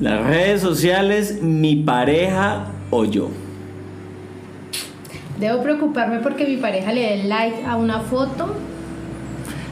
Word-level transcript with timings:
Las 0.00 0.24
redes 0.24 0.60
sociales, 0.60 1.42
mi 1.42 1.74
pareja 1.74 2.66
o 2.90 3.04
yo. 3.04 3.30
Debo 5.40 5.60
preocuparme 5.60 6.20
porque 6.20 6.46
mi 6.46 6.56
pareja 6.56 6.92
le 6.92 7.00
dé 7.00 7.24
like 7.24 7.64
a 7.64 7.76
una 7.76 8.00
foto. 8.00 8.54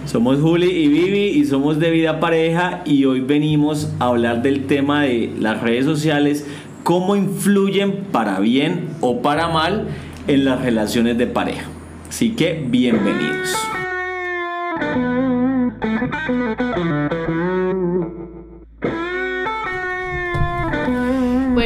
Somos 0.04 0.40
Juli 0.40 0.66
y 0.66 0.88
Vivi 0.88 1.28
y 1.38 1.44
somos 1.44 1.78
de 1.78 1.90
vida 1.90 2.18
pareja 2.18 2.82
y 2.84 3.04
hoy 3.04 3.20
venimos 3.20 3.92
a 4.00 4.06
hablar 4.06 4.42
del 4.42 4.66
tema 4.66 5.02
de 5.02 5.32
las 5.38 5.60
redes 5.62 5.84
sociales, 5.84 6.44
cómo 6.82 7.14
influyen 7.14 8.06
para 8.10 8.40
bien 8.40 8.88
o 9.00 9.22
para 9.22 9.48
mal 9.48 9.86
en 10.26 10.44
las 10.44 10.60
relaciones 10.60 11.18
de 11.18 11.28
pareja. 11.28 11.66
Así 12.08 12.30
que 12.30 12.64
bienvenidos. 12.66 13.56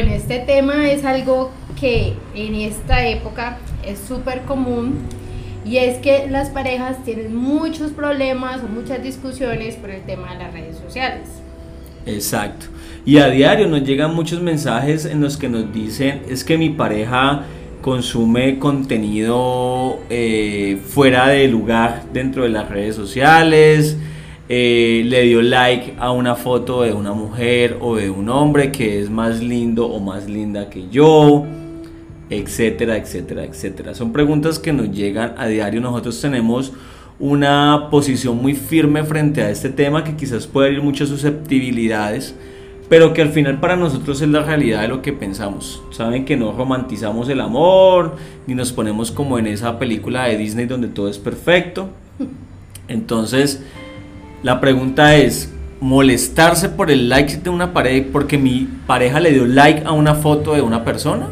Bueno, 0.01 0.15
este 0.15 0.39
tema 0.39 0.89
es 0.89 1.05
algo 1.05 1.51
que 1.79 2.13
en 2.33 2.55
esta 2.55 3.07
época 3.07 3.59
es 3.85 3.99
súper 3.99 4.41
común 4.45 4.95
y 5.63 5.77
es 5.77 5.99
que 5.99 6.25
las 6.27 6.49
parejas 6.49 7.03
tienen 7.05 7.35
muchos 7.35 7.91
problemas 7.91 8.63
o 8.63 8.67
muchas 8.67 9.03
discusiones 9.03 9.75
por 9.75 9.91
el 9.91 10.01
tema 10.01 10.33
de 10.33 10.39
las 10.39 10.53
redes 10.53 10.77
sociales. 10.77 11.27
Exacto. 12.07 12.65
Y 13.05 13.19
a 13.19 13.27
diario 13.27 13.67
nos 13.67 13.83
llegan 13.83 14.15
muchos 14.15 14.41
mensajes 14.41 15.05
en 15.05 15.21
los 15.21 15.37
que 15.37 15.49
nos 15.49 15.71
dicen 15.71 16.23
es 16.27 16.43
que 16.43 16.57
mi 16.57 16.71
pareja 16.71 17.43
consume 17.83 18.57
contenido 18.57 19.99
eh, 20.09 20.79
fuera 20.83 21.27
de 21.27 21.47
lugar 21.47 22.05
dentro 22.11 22.41
de 22.41 22.49
las 22.49 22.67
redes 22.67 22.95
sociales, 22.95 23.97
eh, 24.53 25.03
le 25.05 25.21
dio 25.21 25.41
like 25.41 25.93
a 25.97 26.11
una 26.11 26.35
foto 26.35 26.81
de 26.81 26.91
una 26.91 27.13
mujer 27.13 27.77
o 27.79 27.95
de 27.95 28.09
un 28.09 28.27
hombre 28.27 28.69
que 28.69 28.99
es 28.99 29.09
más 29.09 29.41
lindo 29.41 29.85
o 29.87 30.01
más 30.01 30.29
linda 30.29 30.69
que 30.69 30.89
yo, 30.89 31.45
etcétera, 32.29 32.97
etcétera, 32.97 33.45
etcétera. 33.45 33.95
Son 33.95 34.11
preguntas 34.11 34.59
que 34.59 34.73
nos 34.73 34.91
llegan 34.91 35.35
a 35.37 35.47
diario. 35.47 35.79
Nosotros 35.79 36.19
tenemos 36.19 36.73
una 37.17 37.87
posición 37.89 38.41
muy 38.41 38.53
firme 38.53 39.05
frente 39.05 39.41
a 39.41 39.49
este 39.49 39.69
tema 39.69 40.03
que 40.03 40.17
quizás 40.17 40.47
puede 40.47 40.67
herir 40.67 40.81
muchas 40.81 41.07
susceptibilidades 41.07 42.35
pero 42.89 43.13
que 43.13 43.21
al 43.21 43.29
final 43.29 43.61
para 43.61 43.77
nosotros 43.77 44.21
es 44.21 44.27
la 44.27 44.43
realidad 44.43 44.81
de 44.81 44.89
lo 44.89 45.01
que 45.01 45.13
pensamos. 45.13 45.81
Saben 45.91 46.25
que 46.25 46.35
no 46.35 46.51
romantizamos 46.51 47.29
el 47.29 47.39
amor, 47.39 48.17
ni 48.47 48.53
nos 48.53 48.73
ponemos 48.73 49.11
como 49.11 49.39
en 49.39 49.47
esa 49.47 49.79
película 49.79 50.25
de 50.25 50.35
Disney 50.35 50.65
donde 50.65 50.89
todo 50.89 51.07
es 51.07 51.17
perfecto. 51.17 51.87
Entonces, 52.89 53.63
la 54.43 54.59
pregunta 54.59 55.15
es, 55.15 55.51
¿molestarse 55.79 56.69
por 56.69 56.91
el 56.91 57.09
like 57.09 57.37
de 57.37 57.49
una 57.49 57.73
pareja 57.73 58.07
porque 58.11 58.37
mi 58.37 58.67
pareja 58.87 59.19
le 59.19 59.31
dio 59.31 59.45
like 59.45 59.83
a 59.85 59.91
una 59.91 60.15
foto 60.15 60.53
de 60.53 60.61
una 60.61 60.83
persona? 60.83 61.29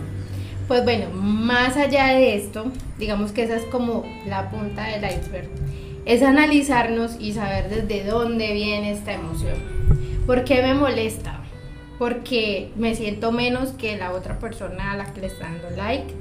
Pues 0.67 0.83
bueno, 0.83 1.07
más 1.11 1.77
allá 1.77 2.07
de 2.07 2.35
esto, 2.35 2.71
digamos 2.97 3.31
que 3.31 3.43
esa 3.43 3.55
es 3.55 3.63
como 3.65 4.05
la 4.27 4.49
punta 4.52 4.85
del 4.85 5.03
iceberg. 5.03 5.49
Es 6.05 6.21
analizarnos 6.23 7.17
y 7.19 7.33
saber 7.33 7.69
desde 7.69 8.07
dónde 8.07 8.53
viene 8.53 8.91
esta 8.91 9.13
emoción. 9.13 9.55
¿Por 10.25 10.43
qué 10.43 10.61
me 10.61 10.73
molesta? 10.73 11.39
porque 11.99 12.71
me 12.77 12.95
siento 12.95 13.33
menos 13.33 13.71
que 13.71 13.97
la 13.97 14.13
otra 14.13 14.39
persona 14.39 14.93
a 14.93 14.97
la 14.97 15.13
que 15.13 15.21
le 15.21 15.27
está 15.27 15.49
dando 15.49 15.69
like, 15.75 16.15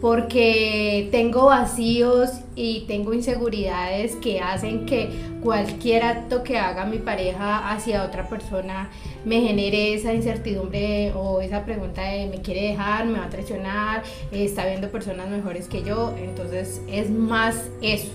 porque 0.00 1.08
tengo 1.10 1.46
vacíos 1.46 2.30
y 2.54 2.84
tengo 2.86 3.14
inseguridades 3.14 4.14
que 4.16 4.40
hacen 4.40 4.86
que 4.86 5.10
cualquier 5.42 6.04
acto 6.04 6.42
que 6.42 6.58
haga 6.58 6.84
mi 6.84 6.98
pareja 6.98 7.70
hacia 7.70 8.04
otra 8.04 8.28
persona 8.28 8.90
me 9.24 9.40
genere 9.40 9.94
esa 9.94 10.14
incertidumbre 10.14 11.12
o 11.14 11.40
esa 11.40 11.64
pregunta 11.64 12.02
de 12.02 12.26
me 12.26 12.40
quiere 12.42 12.68
dejar, 12.68 13.06
me 13.06 13.18
va 13.18 13.26
a 13.26 13.30
traicionar, 13.30 14.02
está 14.30 14.66
viendo 14.66 14.88
personas 14.88 15.28
mejores 15.28 15.66
que 15.66 15.82
yo, 15.82 16.14
entonces 16.22 16.80
es 16.88 17.10
más 17.10 17.68
eso. 17.82 18.08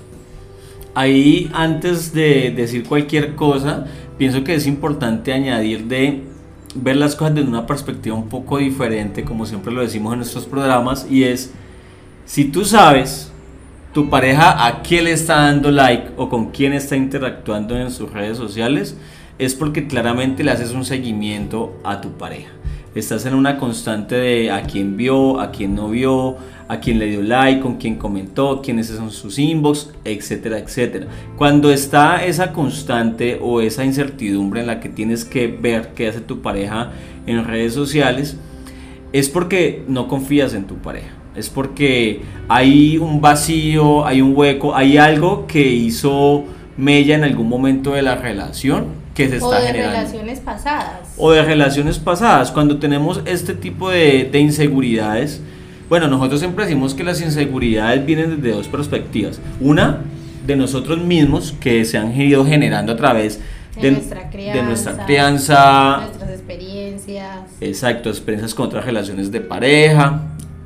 Ahí 0.95 1.49
antes 1.53 2.13
de 2.13 2.51
decir 2.51 2.87
cualquier 2.87 3.35
cosa, 3.35 3.87
pienso 4.17 4.43
que 4.43 4.55
es 4.55 4.67
importante 4.67 5.33
añadir 5.33 5.85
de 5.85 6.21
ver 6.75 6.95
las 6.95 7.15
cosas 7.15 7.35
desde 7.35 7.49
una 7.49 7.65
perspectiva 7.67 8.15
un 8.15 8.29
poco 8.29 8.57
diferente, 8.57 9.23
como 9.23 9.45
siempre 9.45 9.73
lo 9.73 9.81
decimos 9.81 10.13
en 10.13 10.19
nuestros 10.19 10.45
programas, 10.45 11.07
y 11.09 11.23
es, 11.23 11.51
si 12.25 12.45
tú 12.45 12.65
sabes 12.65 13.31
tu 13.93 14.09
pareja 14.09 14.65
a 14.65 14.81
quién 14.81 15.05
le 15.05 15.11
está 15.11 15.35
dando 15.35 15.69
like 15.71 16.11
o 16.17 16.29
con 16.29 16.51
quién 16.51 16.73
está 16.73 16.95
interactuando 16.95 17.77
en 17.77 17.91
sus 17.91 18.11
redes 18.11 18.37
sociales, 18.37 18.97
es 19.37 19.55
porque 19.55 19.87
claramente 19.87 20.43
le 20.43 20.51
haces 20.51 20.71
un 20.71 20.85
seguimiento 20.85 21.79
a 21.83 22.01
tu 22.01 22.13
pareja. 22.13 22.51
Estás 22.95 23.25
en 23.25 23.33
una 23.33 23.57
constante 23.57 24.15
de 24.15 24.51
a 24.51 24.63
quién 24.63 24.97
vio, 24.97 25.39
a 25.39 25.51
quién 25.51 25.75
no 25.75 25.89
vio, 25.89 26.37
a 26.67 26.79
quién 26.79 26.99
le 26.99 27.07
dio 27.07 27.23
like, 27.23 27.59
con 27.59 27.77
quién 27.77 27.95
comentó, 27.95 28.61
quiénes 28.61 28.87
son 28.87 29.11
sus 29.11 29.39
inbox, 29.39 29.89
etcétera, 30.05 30.59
etcétera. 30.59 31.07
Cuando 31.35 31.71
está 31.71 32.23
esa 32.23 32.53
constante 32.53 33.39
o 33.41 33.61
esa 33.61 33.83
incertidumbre 33.83 34.61
en 34.61 34.67
la 34.67 34.79
que 34.79 34.89
tienes 34.89 35.25
que 35.25 35.47
ver 35.47 35.93
qué 35.95 36.07
hace 36.07 36.21
tu 36.21 36.41
pareja 36.41 36.91
en 37.25 37.45
redes 37.45 37.73
sociales, 37.73 38.37
es 39.11 39.27
porque 39.29 39.83
no 39.87 40.07
confías 40.07 40.53
en 40.53 40.65
tu 40.65 40.75
pareja. 40.75 41.22
Es 41.35 41.49
porque 41.49 42.21
hay 42.47 42.97
un 42.97 43.21
vacío, 43.21 44.05
hay 44.05 44.21
un 44.21 44.35
hueco, 44.35 44.75
hay 44.75 44.97
algo 44.97 45.47
que 45.47 45.61
hizo 45.61 46.45
mella 46.77 47.15
en 47.15 47.23
algún 47.23 47.49
momento 47.49 47.93
de 47.93 48.01
la 48.01 48.15
relación 48.15 48.87
que 49.15 49.29
se 49.29 49.37
está 49.37 49.61
generando. 49.61 49.89
O 49.89 49.91
de 49.91 49.97
relaciones 49.97 50.39
pasadas. 50.39 51.13
O 51.17 51.31
de 51.31 51.43
relaciones 51.43 51.99
pasadas. 51.99 52.51
Cuando 52.51 52.77
tenemos 52.77 53.21
este 53.25 53.53
tipo 53.53 53.89
de, 53.89 54.29
de 54.31 54.39
inseguridades, 54.39 55.41
bueno, 55.89 56.07
nosotros 56.07 56.39
siempre 56.39 56.65
decimos 56.65 56.93
que 56.93 57.03
las 57.03 57.21
inseguridades 57.21 58.05
vienen 58.05 58.41
desde 58.41 58.55
dos 58.55 58.67
perspectivas. 58.67 59.39
Una, 59.59 60.01
de 60.45 60.55
nosotros 60.55 60.99
mismos, 60.99 61.53
que 61.59 61.85
se 61.85 61.97
han 61.97 62.19
ido 62.19 62.45
generando 62.45 62.93
a 62.93 62.95
través 62.95 63.39
de, 63.79 63.91
nuestra, 63.91 64.29
crianza, 64.29 64.59
de 64.59 64.63
nuestra 64.63 65.05
crianza, 65.05 65.97
nuestras 66.01 66.29
experiencias. 66.31 67.39
Exacto, 67.61 68.09
experiencias 68.09 68.53
con 68.53 68.67
otras 68.67 68.85
relaciones 68.85 69.31
de 69.31 69.41
pareja, 69.41 70.21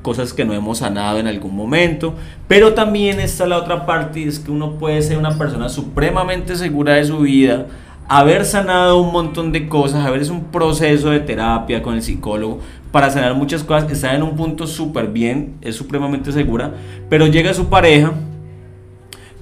cosas 0.07 0.31
que 0.31 0.45
no 0.45 0.53
hemos 0.53 0.78
sanado 0.78 1.19
en 1.19 1.28
algún 1.28 1.53
momento. 1.53 2.13
Pero 2.47 2.73
también 2.73 3.19
está 3.19 3.45
la 3.45 3.57
otra 3.57 3.85
parte, 3.85 4.23
es 4.23 4.40
que 4.40 4.51
uno 4.51 4.75
puede 4.75 5.01
ser 5.01 5.18
una 5.18 5.38
persona 5.38 5.68
supremamente 5.68 6.56
segura 6.56 6.94
de 6.94 7.03
su 7.03 7.19
vida, 7.19 7.66
haber 8.07 8.46
sanado 8.46 9.01
un 9.01 9.12
montón 9.12 9.51
de 9.51 9.67
cosas, 9.67 10.06
haber 10.06 10.22
hecho 10.22 10.31
un 10.31 10.46
proceso 10.46 11.09
de 11.09 11.19
terapia 11.19 11.84
con 11.84 11.96
el 11.96 12.01
psicólogo 12.01 12.62
para 12.90 13.09
sanar 13.09 13.34
muchas 13.35 13.63
cosas, 13.63 13.91
está 13.91 14.16
en 14.16 14.23
un 14.23 14.38
punto 14.38 14.66
súper 14.66 15.07
bien, 15.07 15.56
es 15.59 15.75
supremamente 15.75 16.31
segura, 16.31 16.72
pero 17.09 17.28
llega 17.28 17.53
su 17.53 17.67
pareja, 17.67 18.13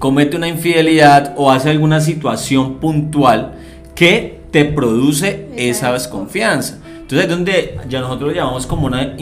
comete 0.00 0.36
una 0.36 0.48
infidelidad 0.48 1.32
o 1.36 1.52
hace 1.52 1.70
alguna 1.70 2.00
situación 2.00 2.80
puntual 2.80 3.52
que 3.94 4.40
te 4.50 4.64
produce 4.64 5.48
esa 5.56 5.92
desconfianza. 5.92 6.80
Entonces 7.06 7.28
es 7.28 7.30
donde 7.30 7.78
ya 7.88 8.00
nosotros 8.00 8.30
lo 8.30 8.34
llamamos 8.34 8.66
como 8.66 8.88
una, 8.88 9.16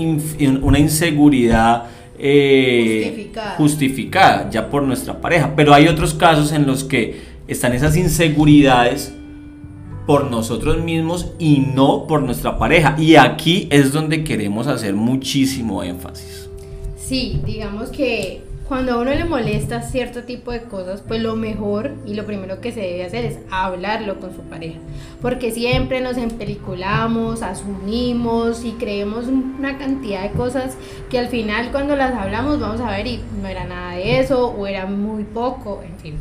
una 0.62 0.78
inseguridad 0.78 1.84
eh, 2.18 3.02
justificada. 3.04 3.56
justificada 3.56 4.50
ya 4.50 4.70
por 4.70 4.84
nuestra 4.84 5.20
pareja. 5.20 5.52
Pero 5.54 5.74
hay 5.74 5.86
otros 5.86 6.14
casos 6.14 6.52
en 6.52 6.66
los 6.66 6.82
que 6.82 7.20
están 7.46 7.74
esas 7.74 7.94
inseguridades 7.98 9.12
por 10.06 10.30
nosotros 10.30 10.82
mismos 10.82 11.32
y 11.38 11.58
no 11.58 12.06
por 12.06 12.22
nuestra 12.22 12.56
pareja. 12.56 12.96
Y 12.98 13.16
aquí 13.16 13.68
es 13.70 13.92
donde 13.92 14.24
queremos 14.24 14.66
hacer 14.66 14.94
muchísimo 14.94 15.82
énfasis. 15.82 16.48
Sí, 16.96 17.42
digamos 17.44 17.90
que 17.90 18.40
cuando 18.68 18.94
a 18.94 18.96
uno 18.98 19.12
le 19.12 19.24
molesta 19.24 19.82
cierto 19.82 20.22
tipo 20.22 20.50
de 20.50 20.62
cosas, 20.62 21.02
pues 21.06 21.20
lo 21.20 21.36
mejor 21.36 21.92
y 22.06 22.14
lo 22.14 22.24
primero 22.24 22.60
que 22.60 22.72
se 22.72 22.80
debe 22.80 23.04
hacer 23.04 23.24
es 23.26 23.38
hablarlo 23.50 24.18
con 24.20 24.34
su 24.34 24.40
pareja. 24.40 24.78
Porque 25.20 25.50
siempre 25.50 26.00
nos 26.00 26.16
empeliculamos, 26.16 27.42
asumimos 27.42 28.64
y 28.64 28.72
creemos 28.72 29.26
una 29.26 29.76
cantidad 29.76 30.22
de 30.22 30.30
cosas 30.30 30.76
que 31.10 31.18
al 31.18 31.28
final 31.28 31.72
cuando 31.72 31.94
las 31.94 32.14
hablamos 32.14 32.58
vamos 32.58 32.80
a 32.80 32.90
ver 32.90 33.06
y 33.06 33.20
no 33.42 33.48
era 33.48 33.64
nada 33.64 33.96
de 33.96 34.20
eso 34.20 34.48
o 34.48 34.66
era 34.66 34.86
muy 34.86 35.24
poco, 35.24 35.82
en 35.86 35.98
fin. 35.98 36.14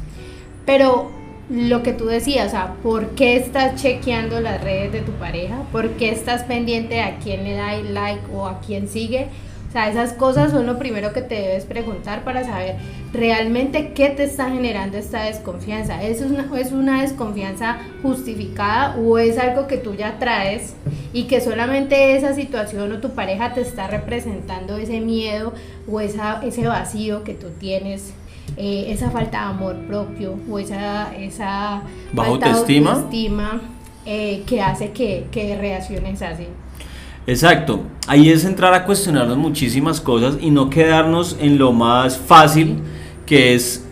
Pero 0.66 1.12
lo 1.50 1.81
que 1.81 1.94
tú 1.94 2.06
decías, 2.07 2.48
o 2.48 2.51
sea, 2.51 2.74
¿por 2.84 3.12
qué 3.12 3.38
estás 3.38 3.81
chequeando 3.81 4.42
las 4.42 4.62
redes 4.62 4.92
de 4.92 5.01
tu 5.01 5.12
pareja? 5.13 5.63
¿Por 5.72 5.92
qué 5.92 6.10
estás 6.10 6.44
pendiente 6.44 7.01
a 7.01 7.18
quién 7.19 7.46
le 7.46 7.54
da 7.54 7.75
like 7.78 8.24
o 8.34 8.48
a 8.48 8.60
quién 8.60 8.89
sigue? 8.89 9.28
O 9.74 9.75
sea, 9.75 9.90
esas 9.90 10.14
cosas 10.14 10.52
son 10.52 10.68
lo 10.68 10.78
primero 10.78 11.14
que 11.14 11.24
te 11.24 11.34
debes 11.34 11.66
preguntar 11.66 12.24
para 12.24 12.44
saber 12.44 12.75
realmente 13.12 13.92
qué 13.94 14.10
te 14.10 14.25
está 14.25 14.52
generando 14.52 15.00
esta 15.00 15.24
desconfianza. 15.24 16.04
¿Es 16.04 16.22
una, 16.22 16.48
¿Es 16.60 16.72
una 16.72 17.02
desconfianza 17.02 17.80
justificada 18.04 18.96
o 18.98 19.18
es 19.18 19.40
algo 19.40 19.66
que 19.66 19.78
tú 19.78 19.96
ya 19.96 20.20
traes 20.20 20.75
y 21.12 21.24
que 21.24 21.42
solamente 21.42 22.16
esa 22.16 22.36
situación 22.36 22.92
o 22.92 23.00
tu 23.00 23.16
pareja 23.16 23.56
te 23.56 23.62
está 23.62 23.88
representando 23.88 24.78
ese 24.78 25.00
miedo 25.00 25.54
o 25.92 26.00
esa, 26.00 26.44
ese 26.46 26.68
vacío 26.68 27.24
que 27.24 27.34
tú 27.34 27.48
tienes 27.60 28.14
eh, 28.58 28.86
esa 28.90 29.10
falta 29.10 29.40
de 29.40 29.46
amor 29.46 29.75
propio 29.88 30.38
o 30.52 30.60
esa, 30.60 31.16
esa 31.16 31.81
baja 32.14 32.30
autoestima, 32.30 32.92
autoestima 32.92 33.62
eh, 34.06 34.44
que 34.46 34.62
hace 34.62 34.92
que, 34.92 35.25
que 35.31 35.58
reacciones 35.58 36.22
así. 36.22 36.46
Exacto, 37.25 37.81
ahí 38.08 38.30
es 38.30 38.44
entrar 38.44 38.74
a 38.74 38.86
cuestionarnos 38.86 39.38
muchísimas 39.38 40.02
cosas 40.02 40.36
y 40.42 40.52
no 40.52 40.70
quedarnos 40.70 41.38
en 41.40 41.58
lo 41.58 41.72
más 41.72 42.18
fácil 42.18 42.80
que 43.25 43.54
es 43.54 43.86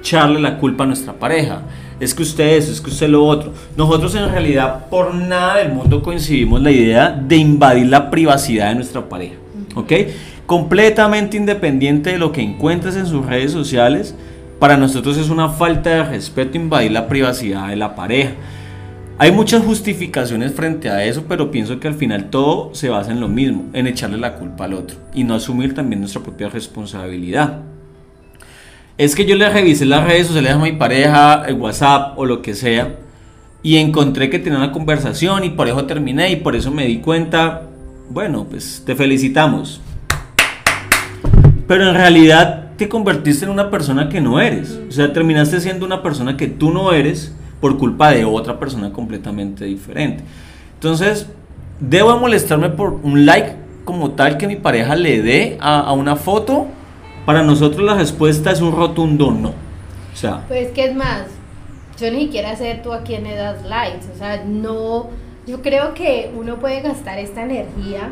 echarle 0.00 0.40
la 0.40 0.58
culpa 0.58 0.84
a 0.84 0.86
nuestra 0.88 1.12
pareja. 1.12 1.62
Es 2.00 2.14
que 2.14 2.22
usted 2.22 2.56
eso, 2.56 2.72
es 2.72 2.80
que 2.80 2.90
usted 2.90 3.08
lo 3.08 3.24
otro. 3.24 3.52
Nosotros 3.76 4.14
en 4.14 4.30
realidad 4.30 4.86
por 4.88 5.14
nada 5.14 5.58
del 5.58 5.72
mundo 5.72 6.02
coincidimos 6.02 6.62
la 6.62 6.70
idea 6.70 7.10
de 7.10 7.36
invadir 7.36 7.86
la 7.86 8.10
privacidad 8.10 8.68
de 8.68 8.76
nuestra 8.76 9.08
pareja. 9.08 9.34
¿Ok? 9.74 9.92
Completamente 10.46 11.36
independiente 11.36 12.10
de 12.10 12.18
lo 12.18 12.32
que 12.32 12.40
encuentres 12.40 12.96
en 12.96 13.06
sus 13.06 13.24
redes 13.26 13.52
sociales, 13.52 14.14
para 14.58 14.76
nosotros 14.76 15.16
es 15.16 15.28
una 15.28 15.50
falta 15.50 15.90
de 15.90 16.04
respeto 16.04 16.56
invadir 16.56 16.90
la 16.90 17.06
privacidad 17.06 17.68
de 17.68 17.76
la 17.76 17.94
pareja. 17.94 18.32
Hay 19.20 19.32
muchas 19.32 19.64
justificaciones 19.64 20.52
frente 20.52 20.90
a 20.90 21.04
eso, 21.04 21.24
pero 21.28 21.50
pienso 21.50 21.80
que 21.80 21.88
al 21.88 21.94
final 21.94 22.30
todo 22.30 22.72
se 22.72 22.88
basa 22.88 23.10
en 23.10 23.18
lo 23.18 23.26
mismo, 23.26 23.64
en 23.72 23.88
echarle 23.88 24.16
la 24.16 24.36
culpa 24.36 24.66
al 24.66 24.74
otro 24.74 24.96
y 25.12 25.24
no 25.24 25.34
asumir 25.34 25.74
también 25.74 25.98
nuestra 25.98 26.22
propia 26.22 26.48
responsabilidad. 26.48 27.62
Es 28.96 29.16
que 29.16 29.26
yo 29.26 29.34
le 29.34 29.50
revisé 29.50 29.86
las 29.86 30.04
redes 30.04 30.28
sociales 30.28 30.52
a 30.52 30.58
mi 30.58 30.70
pareja, 30.70 31.42
el 31.48 31.54
WhatsApp 31.54 32.16
o 32.16 32.26
lo 32.26 32.42
que 32.42 32.54
sea, 32.54 32.94
y 33.60 33.78
encontré 33.78 34.30
que 34.30 34.38
tenía 34.38 34.58
una 34.58 34.70
conversación 34.70 35.42
y 35.42 35.50
por 35.50 35.66
eso 35.66 35.84
terminé 35.84 36.30
y 36.30 36.36
por 36.36 36.54
eso 36.54 36.70
me 36.70 36.86
di 36.86 36.98
cuenta, 36.98 37.62
bueno, 38.10 38.46
pues 38.48 38.84
te 38.86 38.94
felicitamos. 38.94 39.80
Pero 41.66 41.88
en 41.88 41.94
realidad 41.96 42.70
te 42.76 42.88
convertiste 42.88 43.46
en 43.46 43.50
una 43.50 43.68
persona 43.68 44.08
que 44.08 44.20
no 44.20 44.40
eres. 44.40 44.78
O 44.88 44.92
sea, 44.92 45.12
terminaste 45.12 45.60
siendo 45.60 45.84
una 45.84 46.04
persona 46.04 46.36
que 46.36 46.46
tú 46.46 46.70
no 46.70 46.92
eres 46.92 47.34
por 47.60 47.78
culpa 47.78 48.10
de 48.10 48.24
otra 48.24 48.58
persona 48.58 48.92
completamente 48.92 49.64
diferente. 49.64 50.24
Entonces, 50.74 51.26
¿debo 51.80 52.16
molestarme 52.18 52.70
por 52.70 53.00
un 53.02 53.26
like 53.26 53.56
como 53.84 54.12
tal 54.12 54.36
que 54.38 54.46
mi 54.46 54.56
pareja 54.56 54.94
le 54.94 55.22
dé 55.22 55.58
a, 55.60 55.92
una 55.92 56.16
foto? 56.16 56.66
Para 57.26 57.42
nosotros 57.42 57.84
la 57.84 57.94
respuesta 57.94 58.50
es 58.50 58.60
un 58.60 58.72
rotundo 58.72 59.30
no. 59.30 59.48
O 59.48 60.16
sea, 60.16 60.44
pues 60.48 60.70
que 60.72 60.86
es 60.86 60.96
más, 60.96 61.26
yo 62.00 62.10
ni 62.10 62.22
siquiera 62.22 62.56
sé 62.56 62.80
tú 62.82 62.92
a 62.92 63.02
quién 63.02 63.24
le 63.24 63.36
das 63.36 63.64
likes, 63.64 64.06
o 64.12 64.18
sea, 64.18 64.44
no, 64.44 65.08
yo 65.46 65.62
creo 65.62 65.94
que 65.94 66.32
uno 66.36 66.56
puede 66.56 66.80
gastar 66.80 67.18
esta 67.18 67.42
energía 67.42 68.10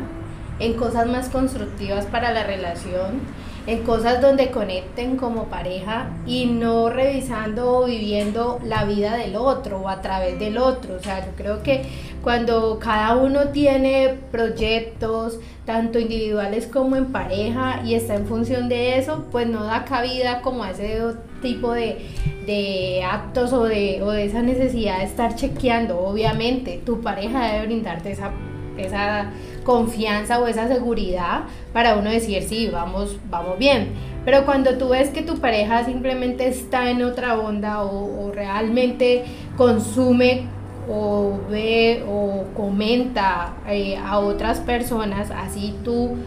en 0.59 0.73
cosas 0.73 1.07
más 1.07 1.29
constructivas 1.29 2.05
para 2.05 2.31
la 2.31 2.43
relación 2.43 3.21
en 3.67 3.83
cosas 3.83 4.21
donde 4.21 4.49
conecten 4.49 5.17
como 5.17 5.45
pareja 5.45 6.09
y 6.25 6.45
no 6.45 6.89
revisando 6.89 7.79
o 7.79 7.85
viviendo 7.85 8.59
la 8.63 8.85
vida 8.85 9.17
del 9.17 9.35
otro 9.35 9.81
o 9.81 9.89
a 9.89 10.01
través 10.01 10.39
del 10.39 10.57
otro. 10.57 10.95
O 10.95 10.99
sea, 11.03 11.25
yo 11.25 11.33
creo 11.35 11.61
que 11.63 11.83
cuando 12.23 12.79
cada 12.79 13.15
uno 13.17 13.49
tiene 13.49 14.17
proyectos, 14.31 15.39
tanto 15.65 15.99
individuales 15.99 16.65
como 16.67 16.95
en 16.95 17.07
pareja, 17.07 17.81
y 17.85 17.93
está 17.93 18.15
en 18.15 18.25
función 18.25 18.69
de 18.69 18.97
eso, 18.97 19.25
pues 19.31 19.47
no 19.47 19.65
da 19.65 19.83
cabida 19.83 20.41
como 20.41 20.63
a 20.63 20.71
ese 20.71 21.01
tipo 21.41 21.73
de, 21.73 23.03
actos 23.03 23.51
o 23.51 23.65
de, 23.65 24.01
o 24.01 24.11
de 24.11 24.25
esa 24.25 24.41
necesidad 24.41 24.99
de 24.99 25.05
estar 25.05 25.35
chequeando. 25.35 25.99
Obviamente, 25.99 26.81
tu 26.85 27.01
pareja 27.01 27.51
debe 27.51 27.65
brindarte 27.65 28.11
esa, 28.11 28.31
esa 28.79 29.31
confianza 29.63 30.39
o 30.39 30.47
esa 30.47 30.67
seguridad 30.67 31.41
para 31.73 31.95
uno 31.95 32.09
decir, 32.09 32.43
sí, 32.43 32.69
vamos, 32.71 33.17
vamos 33.29 33.57
bien. 33.57 33.89
Pero 34.25 34.45
cuando 34.45 34.77
tú 34.77 34.89
ves 34.89 35.09
que 35.09 35.21
tu 35.21 35.39
pareja 35.39 35.85
simplemente 35.85 36.47
está 36.47 36.89
en 36.89 37.01
otra 37.03 37.37
onda 37.37 37.83
o, 37.83 38.31
realmente 38.33 39.23
consume 39.55 40.43
o 40.89 41.39
ve 41.49 42.03
o 42.07 42.43
comenta 42.55 43.53
eh, 43.67 43.97
a 43.97 44.19
otras 44.19 44.59
personas, 44.59 45.31
así 45.31 45.73
tú 45.83 46.17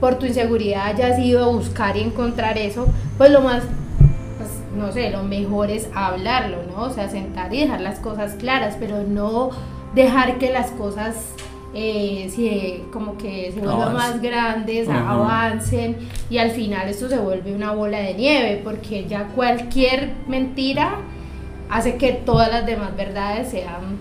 por 0.00 0.16
tu 0.16 0.26
inseguridad 0.26 0.86
hayas 0.86 1.18
ido 1.18 1.44
a 1.44 1.46
buscar 1.46 1.96
y 1.96 2.00
encontrar 2.00 2.58
eso, 2.58 2.86
pues 3.16 3.30
lo 3.30 3.40
más, 3.40 3.62
pues, 4.36 4.50
no 4.76 4.92
sé, 4.92 5.10
lo 5.10 5.22
mejor 5.22 5.70
es 5.70 5.88
hablarlo, 5.94 6.58
¿no? 6.64 6.82
O 6.82 6.90
sea, 6.90 7.08
sentar 7.08 7.54
y 7.54 7.60
dejar 7.60 7.80
las 7.80 8.00
cosas 8.00 8.34
claras, 8.34 8.76
pero 8.78 9.02
no 9.04 9.50
dejar 9.94 10.38
que 10.38 10.50
las 10.50 10.72
cosas 10.72 11.14
eh, 11.74 12.82
como 12.92 13.18
que 13.18 13.50
se 13.52 13.60
vuelvan 13.60 13.92
más 13.94 14.22
grandes, 14.22 14.88
avancen 14.88 15.96
y 16.30 16.38
al 16.38 16.50
final 16.50 16.88
esto 16.88 17.08
se 17.08 17.18
vuelve 17.18 17.54
una 17.54 17.72
bola 17.72 17.98
de 17.98 18.14
nieve 18.14 18.60
porque 18.62 19.06
ya 19.08 19.28
cualquier 19.28 20.12
mentira 20.28 20.98
hace 21.68 21.96
que 21.96 22.12
todas 22.12 22.50
las 22.50 22.64
demás 22.66 22.96
verdades 22.96 23.50
sean 23.50 23.98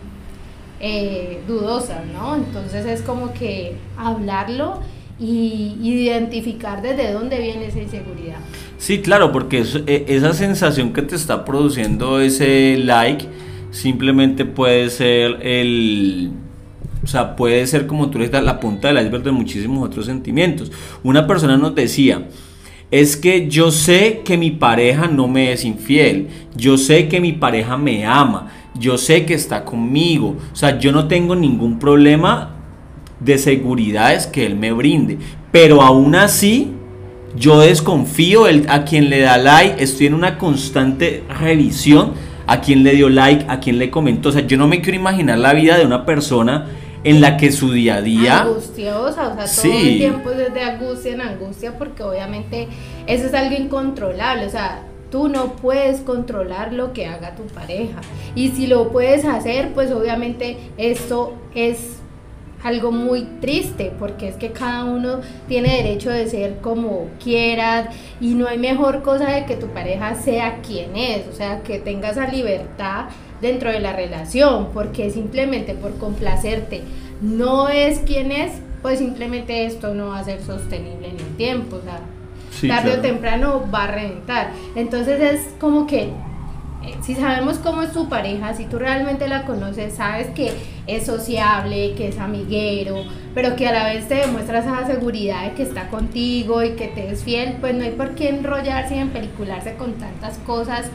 eh, 0.80 1.42
dudosas, 1.48 2.06
¿no? 2.14 2.36
Entonces 2.36 2.86
es 2.86 3.02
como 3.02 3.34
que 3.34 3.78
hablarlo 3.98 4.80
y 5.20 5.78
identificar 5.82 6.82
desde 6.82 7.14
dónde 7.14 7.40
viene 7.40 7.68
esa 7.68 7.80
inseguridad. 7.80 8.40
Sí, 8.78 9.02
claro, 9.02 9.32
porque 9.32 9.64
e, 9.88 10.06
esa 10.10 10.34
sensación 10.34 10.92
que 10.92 11.02
te 11.04 11.16
está 11.16 11.46
produciendo 11.46 12.20
ese 12.20 12.78
like 12.78 13.26
simplemente 13.72 14.44
puede 14.44 14.90
ser 14.90 15.40
el 15.42 16.32
o 17.04 17.08
sea, 17.08 17.36
puede 17.36 17.66
ser 17.68 17.88
como 17.88 18.10
tú 18.10 18.20
le 18.20 18.30
das 18.30 18.44
la 18.44 18.60
punta 18.60 18.88
del 18.88 19.06
iceberg 19.06 19.24
de 19.24 19.32
muchísimos 19.32 19.86
otros 19.86 20.06
sentimientos. 20.06 20.72
Una 21.04 21.28
persona 21.28 21.58
nos 21.58 21.76
decía, 21.76 22.28
es 22.92 23.18
que 23.18 23.48
yo 23.50 23.72
sé 23.72 24.22
que 24.24 24.38
mi 24.38 24.52
pareja 24.52 25.08
no 25.08 25.28
me 25.28 25.52
es 25.52 25.66
infiel, 25.66 26.28
yo 26.56 26.78
sé 26.78 27.08
que 27.08 27.20
mi 27.20 27.34
pareja 27.34 27.78
me 27.78 28.06
ama, 28.06 28.52
yo 28.80 28.98
sé 28.98 29.26
que 29.26 29.34
está 29.34 29.66
conmigo, 29.66 30.38
o 30.52 30.56
sea, 30.56 30.80
yo 30.80 30.92
no 30.92 31.08
tengo 31.08 31.36
ningún 31.36 31.80
problema 31.80 32.56
de 33.20 33.38
seguridades 33.38 34.28
que 34.28 34.46
él 34.46 34.56
me 34.56 34.72
brinde, 34.72 35.18
pero 35.52 35.82
aún 35.82 36.16
así 36.16 36.72
yo 37.36 37.60
desconfío. 37.60 38.46
A 38.68 38.86
quien 38.86 39.10
le 39.10 39.20
da 39.20 39.38
like, 39.38 39.84
estoy 39.84 40.08
en 40.08 40.14
una 40.14 40.38
constante 40.38 41.24
revisión 41.40 42.14
a 42.48 42.62
quien 42.62 42.84
le 42.84 42.92
dio 42.92 43.10
like, 43.10 43.46
a 43.48 43.60
quien 43.60 43.80
le 43.80 43.90
comentó, 43.90 44.30
o 44.30 44.32
sea, 44.32 44.46
yo 44.46 44.58
no 44.58 44.68
me 44.68 44.82
quiero 44.82 44.98
imaginar 44.98 45.38
la 45.38 45.54
vida 45.54 45.78
de 45.78 45.86
una 45.86 46.06
persona 46.06 46.68
en 47.04 47.22
la 47.22 47.38
que 47.38 47.52
su 47.52 47.72
día 47.72 47.96
a 47.96 48.02
día... 48.02 48.42
Angustiosa, 48.42 49.28
o 49.28 49.36
sea, 49.36 49.64
todo 49.64 49.80
el 49.80 49.98
tiempo 49.98 50.32
es 50.32 50.54
de 50.54 50.62
angustia 50.62 51.14
en 51.14 51.22
angustia 51.22 51.78
porque 51.78 52.04
obviamente 52.04 52.68
eso 53.08 53.28
es 53.28 53.34
algo 53.34 53.56
incontrolable, 53.56 54.46
o 54.46 54.50
sea, 54.50 54.84
tú 55.12 55.28
no 55.30 55.54
puedes 55.58 56.02
controlar 56.02 56.74
lo 56.74 56.94
que 56.94 57.06
haga 57.06 57.36
tu 57.36 57.44
pareja. 57.44 58.00
Y 58.36 58.50
si 58.50 58.68
lo 58.68 58.92
puedes 58.92 59.26
hacer, 59.26 59.74
pues 59.74 59.92
obviamente 59.92 60.58
esto 60.78 61.36
es 61.54 62.03
algo 62.64 62.92
muy 62.92 63.24
triste, 63.42 63.92
porque 64.00 64.30
es 64.30 64.36
que 64.36 64.52
cada 64.52 64.86
uno 64.86 65.20
tiene 65.48 65.78
derecho 65.84 66.10
de 66.10 66.28
ser 66.28 66.58
como 66.60 67.08
quieras 67.22 67.90
y 68.22 68.36
no 68.36 68.48
hay 68.48 68.58
mejor 68.58 69.04
cosa 69.04 69.30
de 69.32 69.46
que 69.46 69.56
tu 69.56 69.68
pareja 69.68 70.16
sea 70.16 70.62
quien 70.62 70.96
es, 70.96 71.28
o 71.28 71.34
sea, 71.34 71.62
que 71.62 71.80
tenga 71.80 72.10
esa 72.10 72.28
libertad 72.28 73.06
dentro 73.42 73.72
de 73.72 73.80
la 73.80 73.94
relación, 73.94 74.70
porque 74.74 75.12
simplemente 75.12 75.74
por 75.74 75.98
complacerte 75.98 76.82
no 77.22 77.70
es 77.70 78.00
quien 78.00 78.32
es, 78.32 78.54
pues 78.82 79.00
simplemente 79.00 79.66
esto 79.66 79.94
no 79.94 80.08
va 80.08 80.20
a 80.20 80.24
ser 80.24 80.42
sostenible 80.42 81.10
en 81.10 81.20
el 81.20 81.36
tiempo, 81.36 81.78
o 81.78 81.82
sea, 81.82 82.00
tarde 82.68 83.00
o 83.00 83.02
temprano 83.02 83.64
va 83.74 83.84
a 83.84 83.88
reventar. 83.88 84.52
Entonces 84.76 85.22
es 85.22 85.54
como 85.60 85.88
que 85.88 86.10
si 87.02 87.16
sabemos 87.16 87.58
cómo 87.60 87.82
es 87.82 87.92
tu 87.92 88.10
pareja, 88.10 88.54
si 88.54 88.66
tú 88.66 88.80
realmente 88.80 89.28
la 89.28 89.44
conoces, 89.46 89.96
sabes 89.96 90.28
que 90.30 90.52
es 90.88 91.06
sociable, 91.06 91.94
que 91.96 92.10
es 92.10 92.20
amiguero, 92.20 93.04
pero 93.34 93.56
que 93.56 93.68
a 93.68 93.72
la 93.72 93.86
vez 93.86 94.08
te 94.08 94.16
demuestra 94.16 94.60
esa 94.60 94.86
seguridad 94.86 95.44
de 95.44 95.54
que 95.54 95.64
está 95.64 95.90
contigo 95.90 96.64
y 96.64 96.72
que 96.72 96.88
te 96.88 97.10
es 97.10 97.24
fiel, 97.24 97.58
pues 97.60 97.76
no 97.76 97.84
hay 97.84 97.92
por 97.92 98.16
qué 98.16 98.30
enrollarse 98.30 98.96
y 98.96 99.00
empelicularse 99.00 99.76
con 99.76 99.94
tantas 99.94 100.38
cosas 100.40 100.90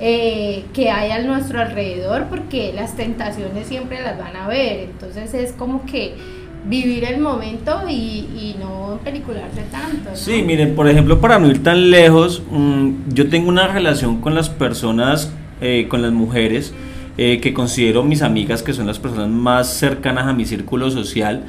eh, 0.00 0.64
que 0.72 0.90
hay 0.90 1.12
a 1.12 1.22
nuestro 1.22 1.60
alrededor 1.60 2.26
porque 2.28 2.72
las 2.72 2.96
tentaciones 2.96 3.68
siempre 3.68 4.02
las 4.02 4.18
van 4.18 4.36
a 4.36 4.48
ver. 4.48 4.80
Entonces 4.80 5.34
es 5.34 5.52
como 5.52 5.86
que 5.86 6.14
vivir 6.64 7.04
el 7.04 7.20
momento 7.20 7.82
y, 7.88 8.56
no 8.58 8.98
pelicularse 9.04 9.62
tanto. 9.70 10.10
Sí, 10.14 10.42
miren, 10.42 10.74
por 10.74 10.88
ejemplo, 10.88 11.20
para 11.20 11.38
no 11.38 11.50
ir 11.50 11.62
tan 11.62 11.90
lejos, 11.90 12.42
mm, 12.50 12.90
yo 13.08 13.28
tengo 13.28 13.48
una 13.48 13.68
relación 13.68 14.20
con 14.20 14.34
las 14.34 14.48
personas, 14.48 15.32
eh, 15.60 15.86
con 15.88 16.02
las 16.02 16.12
mujeres, 16.12 16.72
eh, 17.18 17.40
que 17.40 17.52
considero 17.52 18.02
mis 18.02 18.22
amigas, 18.22 18.62
que 18.62 18.72
son 18.72 18.86
las 18.86 18.98
personas 18.98 19.28
más 19.28 19.68
cercanas 19.74 20.26
a 20.26 20.32
mi 20.32 20.44
círculo 20.46 20.90
social, 20.90 21.44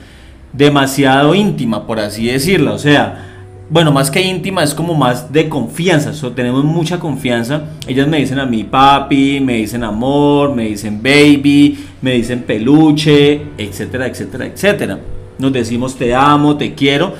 demasiado 0.54 1.36
íntima, 1.36 1.88
por 1.88 2.00
así 2.00 2.28
decirlo. 2.28 2.74
O 2.74 2.80
sea, 2.80 3.35
bueno, 3.68 3.92
más 3.92 4.12
que 4.12 4.22
íntima, 4.22 4.64
es 4.64 4.76
como 4.76 4.94
más 4.94 5.34
de 5.34 5.50
confianza. 5.50 6.12
tenemos 6.36 6.64
mucha 6.64 7.00
confianza. 7.00 7.64
Ellas 7.88 8.08
me 8.08 8.18
dicen 8.18 8.38
a 8.40 8.46
mí 8.46 8.64
papi, 8.64 9.40
me 9.40 9.56
dicen 9.58 9.84
amor, 9.84 10.54
me 10.54 10.66
dicen 10.66 11.02
baby, 11.02 11.78
me 12.02 12.14
dicen 12.14 12.44
peluche, 12.44 13.42
etcétera, 13.58 14.06
etcétera, 14.06 14.46
etcétera. 14.46 15.00
Nos 15.40 15.52
decimos 15.52 15.96
te 15.96 16.14
amo, 16.14 16.58
te 16.58 16.76
quiero, 16.76 17.14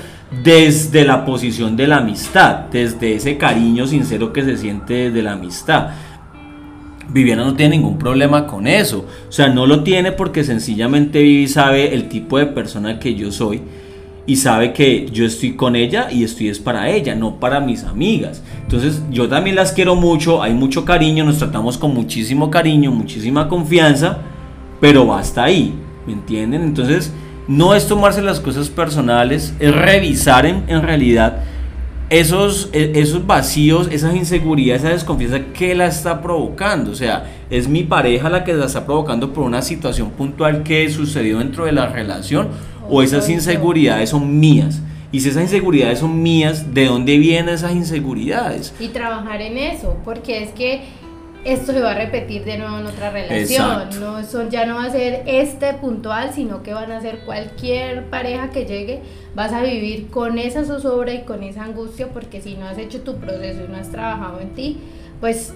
desde 0.44 1.04
la 1.04 1.24
posición 1.24 1.76
de 1.76 1.88
la 1.88 1.98
amistad, 1.98 2.66
desde 2.70 3.16
ese 3.16 3.36
cariño 3.36 3.88
sincero 3.88 4.32
que 4.32 4.44
se 4.44 4.56
siente 4.56 4.94
desde 4.94 5.22
la 5.22 5.32
amistad. 5.32 5.88
Viviana 7.08 7.44
no 7.44 7.54
tiene 7.54 7.76
ningún 7.76 7.98
problema 7.98 8.46
con 8.46 8.68
eso. 8.68 9.04
O 9.28 9.32
sea, 9.32 9.48
no 9.48 9.66
lo 9.66 9.82
tiene 9.82 10.12
porque 10.12 10.44
sencillamente 10.44 11.20
Vivi 11.22 11.48
sabe 11.48 11.92
el 11.92 12.08
tipo 12.08 12.38
de 12.38 12.46
persona 12.46 13.00
que 13.00 13.16
yo 13.16 13.32
soy 13.32 13.62
y 14.26 14.36
sabe 14.36 14.72
que 14.72 15.08
yo 15.12 15.24
estoy 15.24 15.52
con 15.54 15.76
ella 15.76 16.08
y 16.10 16.24
estoy 16.24 16.48
es 16.48 16.58
para 16.58 16.90
ella, 16.90 17.14
no 17.14 17.38
para 17.38 17.60
mis 17.60 17.84
amigas. 17.84 18.42
Entonces 18.62 19.02
yo 19.10 19.28
también 19.28 19.54
las 19.56 19.72
quiero 19.72 19.94
mucho, 19.94 20.42
hay 20.42 20.52
mucho 20.52 20.84
cariño, 20.84 21.24
nos 21.24 21.38
tratamos 21.38 21.78
con 21.78 21.94
muchísimo 21.94 22.50
cariño, 22.50 22.90
muchísima 22.90 23.48
confianza, 23.48 24.18
pero 24.80 25.06
basta 25.06 25.44
ahí, 25.44 25.72
¿me 26.06 26.12
entienden? 26.12 26.62
Entonces 26.62 27.12
no 27.46 27.74
es 27.74 27.86
tomarse 27.86 28.20
las 28.20 28.40
cosas 28.40 28.68
personales, 28.68 29.54
es 29.60 29.74
revisar 29.74 30.44
en, 30.44 30.64
en 30.66 30.82
realidad 30.82 31.44
esos, 32.08 32.70
e, 32.72 32.92
esos 32.96 33.26
vacíos, 33.26 33.88
esas 33.90 34.14
inseguridades, 34.14 34.82
esa 34.82 34.92
desconfianza 34.92 35.40
que 35.52 35.74
la 35.74 35.86
está 35.86 36.22
provocando. 36.22 36.92
O 36.92 36.94
sea, 36.94 37.24
es 37.50 37.68
mi 37.68 37.82
pareja 37.82 38.28
la 38.28 38.44
que 38.44 38.54
la 38.54 38.66
está 38.66 38.86
provocando 38.86 39.32
por 39.32 39.44
una 39.44 39.62
situación 39.62 40.10
puntual 40.10 40.62
que 40.62 40.88
sucedió 40.90 41.38
dentro 41.38 41.64
de 41.64 41.72
la 41.72 41.86
relación 41.86 42.48
o 42.88 43.02
esas 43.02 43.28
inseguridades 43.28 44.10
son 44.10 44.38
mías. 44.38 44.80
Y 45.12 45.20
si 45.20 45.28
esas 45.28 45.42
inseguridades 45.42 46.00
son 46.00 46.22
mías, 46.22 46.74
¿de 46.74 46.86
dónde 46.86 47.16
vienen 47.18 47.54
esas 47.54 47.72
inseguridades? 47.72 48.74
Y 48.80 48.88
trabajar 48.88 49.40
en 49.40 49.56
eso, 49.56 49.96
porque 50.04 50.42
es 50.42 50.50
que 50.50 50.82
esto 51.44 51.72
se 51.72 51.80
va 51.80 51.92
a 51.92 51.94
repetir 51.94 52.44
de 52.44 52.58
nuevo 52.58 52.78
en 52.78 52.86
otra 52.86 53.10
relación. 53.10 53.88
No, 54.00 54.18
eso 54.18 54.48
ya 54.48 54.66
no 54.66 54.74
va 54.74 54.84
a 54.84 54.90
ser 54.90 55.22
este 55.26 55.74
puntual, 55.74 56.32
sino 56.34 56.62
que 56.62 56.74
van 56.74 56.90
a 56.90 57.00
ser 57.00 57.20
cualquier 57.20 58.06
pareja 58.10 58.50
que 58.50 58.64
llegue, 58.64 59.00
vas 59.34 59.52
a 59.52 59.62
vivir 59.62 60.08
con 60.08 60.38
esa 60.38 60.64
zozobra 60.64 61.14
y 61.14 61.22
con 61.22 61.44
esa 61.44 61.64
angustia, 61.64 62.08
porque 62.08 62.42
si 62.42 62.54
no 62.54 62.66
has 62.66 62.78
hecho 62.78 63.02
tu 63.02 63.16
proceso 63.16 63.60
y 63.64 63.68
no 63.70 63.76
has 63.76 63.90
trabajado 63.90 64.40
en 64.40 64.50
ti, 64.50 64.78
pues 65.20 65.54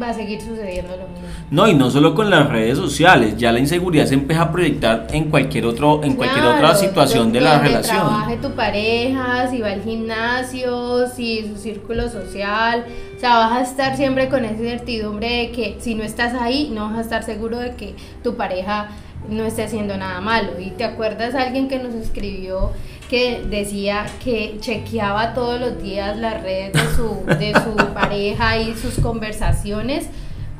va 0.00 0.10
a 0.10 0.14
seguir 0.14 0.40
sucediendo 0.40 0.96
lo 0.96 1.08
mismo. 1.08 1.28
No, 1.50 1.68
y 1.68 1.74
no 1.74 1.90
solo 1.90 2.14
con 2.14 2.30
las 2.30 2.48
redes 2.48 2.78
sociales, 2.78 3.36
ya 3.36 3.52
la 3.52 3.58
inseguridad 3.58 4.06
se 4.06 4.14
empieza 4.14 4.42
a 4.42 4.52
proyectar 4.52 5.06
en 5.12 5.30
cualquier 5.30 5.66
otro 5.66 6.02
en 6.02 6.14
cualquier 6.14 6.44
otra 6.44 6.74
situación 6.74 7.32
de 7.32 7.40
la 7.40 7.58
relación. 7.58 7.96
trabaje 7.96 8.36
tu 8.36 8.50
pareja, 8.52 9.48
si 9.50 9.60
va 9.60 9.68
al 9.68 9.82
gimnasio, 9.82 11.08
si 11.08 11.48
su 11.48 11.56
círculo 11.56 12.08
social, 12.08 12.84
o 13.16 13.20
sea, 13.20 13.38
vas 13.38 13.52
a 13.52 13.62
estar 13.62 13.96
siempre 13.96 14.28
con 14.28 14.44
esa 14.44 14.58
certidumbre 14.58 15.28
de 15.28 15.50
que 15.50 15.76
si 15.80 15.94
no 15.94 16.04
estás 16.04 16.34
ahí, 16.34 16.70
no 16.74 16.88
vas 16.88 16.98
a 16.98 17.00
estar 17.02 17.22
seguro 17.22 17.58
de 17.58 17.74
que 17.74 17.94
tu 18.22 18.36
pareja 18.36 18.88
no 19.28 19.44
esté 19.44 19.64
haciendo 19.64 19.96
nada 19.96 20.20
malo. 20.20 20.52
Y 20.58 20.70
te 20.70 20.84
acuerdas 20.84 21.34
alguien 21.34 21.68
que 21.68 21.78
nos 21.78 21.94
escribió 21.94 22.70
que 23.10 23.42
decía 23.50 24.06
que 24.22 24.58
chequeaba 24.60 25.34
todos 25.34 25.60
los 25.60 25.82
días 25.82 26.16
las 26.16 26.40
redes 26.44 26.72
de 26.72 26.94
su, 26.94 27.26
de 27.26 27.52
su 27.54 27.76
pareja 27.94 28.56
y 28.58 28.74
sus 28.76 29.00
conversaciones 29.00 30.06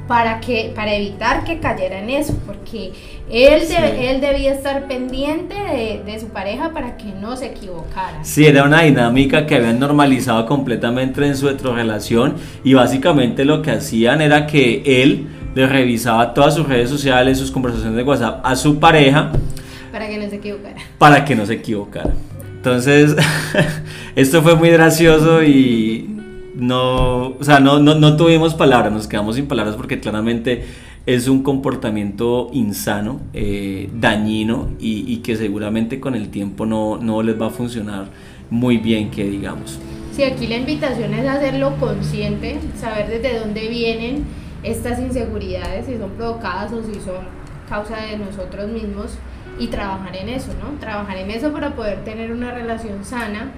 para 0.08 0.40
que 0.40 0.72
para 0.74 0.92
evitar 0.92 1.44
que 1.44 1.60
cayera 1.60 2.00
en 2.00 2.10
eso 2.10 2.36
porque 2.44 2.90
él 3.30 3.62
él 3.70 4.20
debía 4.20 4.52
estar 4.54 4.88
pendiente 4.88 5.54
de, 5.54 6.02
de, 6.04 6.18
su 6.18 6.26
pareja 6.30 6.72
para 6.72 6.96
que 6.96 7.04
no 7.04 7.36
se 7.36 7.46
equivocara. 7.46 8.24
Sí 8.24 8.44
era 8.44 8.64
una 8.64 8.82
dinámica 8.82 9.46
que 9.46 9.54
habían 9.54 9.78
normalizado 9.78 10.46
completamente 10.46 11.24
en 11.24 11.36
su 11.36 11.48
relación 11.48 12.34
y 12.64 12.74
básicamente 12.74 13.44
lo 13.44 13.62
que 13.62 13.70
hacían 13.70 14.20
era 14.20 14.48
que 14.48 14.82
él 14.84 15.28
le 15.54 15.68
revisaba 15.68 16.34
todas 16.34 16.56
sus 16.56 16.66
redes 16.66 16.90
sociales 16.90 17.38
sus 17.38 17.52
conversaciones 17.52 17.94
de 17.94 18.02
WhatsApp 18.02 18.40
a 18.42 18.56
su 18.56 18.80
pareja 18.80 19.30
para 19.92 20.08
que 20.08 20.18
no 20.18 20.28
se 20.28 20.36
equivocara. 20.36 20.80
para 20.98 21.24
que 21.24 21.36
no 21.36 21.46
se 21.46 21.54
equivocara 21.54 22.10
entonces, 22.60 23.16
esto 24.16 24.42
fue 24.42 24.54
muy 24.54 24.68
gracioso 24.68 25.42
y 25.42 26.14
no, 26.54 27.28
o 27.28 27.38
sea, 27.40 27.58
no, 27.58 27.78
no, 27.78 27.94
no, 27.94 28.18
tuvimos 28.18 28.52
palabras, 28.52 28.92
nos 28.92 29.08
quedamos 29.08 29.36
sin 29.36 29.46
palabras 29.46 29.76
porque 29.76 29.98
claramente 29.98 30.66
es 31.06 31.26
un 31.26 31.42
comportamiento 31.42 32.50
insano, 32.52 33.22
eh, 33.32 33.88
dañino 33.94 34.68
y, 34.78 35.10
y, 35.10 35.20
que 35.20 35.36
seguramente 35.36 36.00
con 36.00 36.14
el 36.14 36.28
tiempo 36.28 36.66
no, 36.66 36.98
no 36.98 37.22
les 37.22 37.40
va 37.40 37.46
a 37.46 37.50
funcionar 37.50 38.08
muy 38.50 38.76
bien, 38.76 39.10
que 39.10 39.24
digamos. 39.24 39.78
Sí, 40.12 40.22
aquí 40.22 40.46
la 40.46 40.58
invitación 40.58 41.14
es 41.14 41.26
hacerlo 41.26 41.76
consciente, 41.80 42.58
saber 42.76 43.08
desde 43.08 43.38
dónde 43.38 43.68
vienen 43.68 44.24
estas 44.62 45.00
inseguridades, 45.00 45.86
si 45.86 45.96
son 45.96 46.10
provocadas 46.10 46.74
o 46.74 46.82
si 46.82 47.00
son 47.00 47.24
causa 47.70 47.96
de 48.02 48.18
nosotros 48.18 48.68
mismos 48.68 49.12
y 49.60 49.68
trabajar 49.68 50.16
en 50.16 50.30
eso, 50.30 50.48
¿no? 50.54 50.80
Trabajar 50.80 51.18
en 51.18 51.30
eso 51.30 51.52
para 51.52 51.76
poder 51.76 52.02
tener 52.02 52.32
una 52.32 52.50
relación 52.50 53.04
sana 53.04 53.52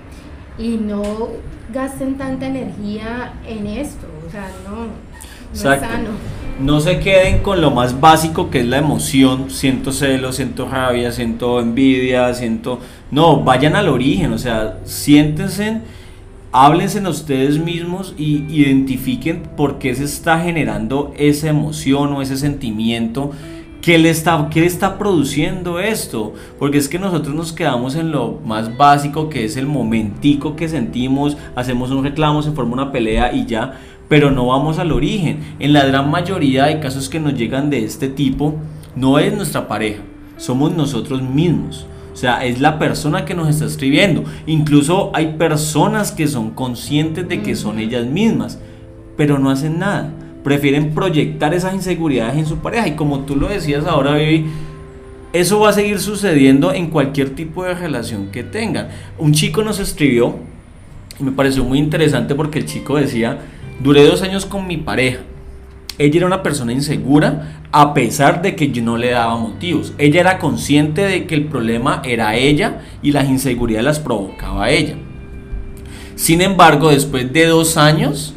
y 0.58 0.76
no 0.76 1.02
gasten 1.72 2.18
tanta 2.18 2.48
energía 2.48 3.34
en 3.46 3.66
esto, 3.68 4.06
o 4.26 4.30
sea, 4.30 4.50
no, 4.68 4.86
no 5.64 5.72
es 5.72 5.80
sano. 5.80 6.10
No 6.60 6.80
se 6.80 6.98
queden 6.98 7.42
con 7.42 7.60
lo 7.60 7.70
más 7.70 8.00
básico 8.00 8.50
que 8.50 8.60
es 8.60 8.66
la 8.66 8.78
emoción, 8.78 9.50
siento 9.50 9.92
celos, 9.92 10.36
siento 10.36 10.68
rabia, 10.68 11.12
siento 11.12 11.60
envidia, 11.60 12.34
siento... 12.34 12.80
No, 13.10 13.42
vayan 13.42 13.76
al 13.76 13.88
origen, 13.88 14.32
o 14.32 14.38
sea, 14.38 14.78
siéntense, 14.84 15.80
háblense 16.50 16.98
en 16.98 17.06
ustedes 17.06 17.58
mismos 17.58 18.14
y 18.18 18.44
identifiquen 18.52 19.42
por 19.56 19.78
qué 19.78 19.94
se 19.94 20.04
está 20.04 20.40
generando 20.40 21.14
esa 21.16 21.48
emoción 21.48 22.12
o 22.12 22.22
ese 22.22 22.36
sentimiento 22.36 23.32
¿Qué 23.82 23.98
le, 23.98 24.10
está, 24.10 24.48
¿Qué 24.48 24.64
está 24.64 24.96
produciendo 24.96 25.80
esto? 25.80 26.34
Porque 26.60 26.78
es 26.78 26.88
que 26.88 27.00
nosotros 27.00 27.34
nos 27.34 27.52
quedamos 27.52 27.96
en 27.96 28.12
lo 28.12 28.38
más 28.46 28.76
básico 28.76 29.28
que 29.28 29.44
es 29.44 29.56
el 29.56 29.66
momentico 29.66 30.54
que 30.54 30.68
sentimos, 30.68 31.36
hacemos 31.56 31.90
un 31.90 32.04
reclamo, 32.04 32.42
se 32.42 32.52
forma 32.52 32.74
una 32.74 32.92
pelea 32.92 33.32
y 33.32 33.44
ya, 33.44 33.80
pero 34.08 34.30
no 34.30 34.46
vamos 34.46 34.78
al 34.78 34.92
origen. 34.92 35.56
En 35.58 35.72
la 35.72 35.84
gran 35.84 36.08
mayoría 36.08 36.66
de 36.66 36.78
casos 36.78 37.08
que 37.08 37.18
nos 37.18 37.34
llegan 37.34 37.70
de 37.70 37.84
este 37.84 38.08
tipo, 38.08 38.54
no 38.94 39.18
es 39.18 39.34
nuestra 39.34 39.66
pareja, 39.66 40.00
somos 40.36 40.72
nosotros 40.76 41.20
mismos. 41.20 41.84
O 42.12 42.16
sea, 42.16 42.44
es 42.44 42.60
la 42.60 42.78
persona 42.78 43.24
que 43.24 43.34
nos 43.34 43.48
está 43.48 43.64
escribiendo. 43.64 44.22
Incluso 44.46 45.10
hay 45.12 45.34
personas 45.38 46.12
que 46.12 46.28
son 46.28 46.52
conscientes 46.52 47.28
de 47.28 47.42
que 47.42 47.56
son 47.56 47.80
ellas 47.80 48.06
mismas, 48.06 48.60
pero 49.16 49.40
no 49.40 49.50
hacen 49.50 49.80
nada 49.80 50.12
prefieren 50.42 50.94
proyectar 50.94 51.54
esas 51.54 51.74
inseguridades 51.74 52.36
en 52.36 52.46
su 52.46 52.58
pareja. 52.58 52.88
Y 52.88 52.92
como 52.92 53.20
tú 53.20 53.36
lo 53.36 53.48
decías 53.48 53.86
ahora, 53.86 54.14
Vivi, 54.14 54.46
eso 55.32 55.60
va 55.60 55.70
a 55.70 55.72
seguir 55.72 55.98
sucediendo 55.98 56.72
en 56.72 56.88
cualquier 56.88 57.30
tipo 57.30 57.64
de 57.64 57.74
relación 57.74 58.28
que 58.28 58.42
tengan. 58.42 58.88
Un 59.18 59.32
chico 59.32 59.62
nos 59.62 59.78
escribió 59.78 60.36
y 61.18 61.24
me 61.24 61.32
pareció 61.32 61.64
muy 61.64 61.78
interesante 61.78 62.34
porque 62.34 62.58
el 62.58 62.66
chico 62.66 62.96
decía, 62.96 63.38
duré 63.82 64.04
dos 64.04 64.22
años 64.22 64.44
con 64.44 64.66
mi 64.66 64.76
pareja. 64.76 65.20
Ella 65.98 66.18
era 66.18 66.26
una 66.26 66.42
persona 66.42 66.72
insegura 66.72 67.62
a 67.70 67.94
pesar 67.94 68.42
de 68.42 68.56
que 68.56 68.70
yo 68.70 68.82
no 68.82 68.96
le 68.96 69.10
daba 69.10 69.36
motivos. 69.36 69.92
Ella 69.98 70.20
era 70.20 70.38
consciente 70.38 71.02
de 71.02 71.26
que 71.26 71.34
el 71.34 71.44
problema 71.44 72.02
era 72.04 72.34
ella 72.36 72.82
y 73.02 73.12
las 73.12 73.28
inseguridades 73.28 73.84
las 73.84 74.00
provocaba 74.00 74.70
ella. 74.70 74.96
Sin 76.14 76.40
embargo, 76.40 76.90
después 76.90 77.32
de 77.32 77.46
dos 77.46 77.76
años, 77.76 78.34